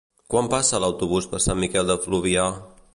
Quan 0.33 0.47
passa 0.53 0.79
l'autobús 0.85 1.29
per 1.35 1.43
Sant 1.47 1.63
Miquel 1.67 1.93
de 1.93 2.01
Fluvià? 2.07 2.53